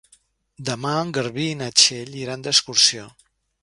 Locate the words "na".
1.61-1.69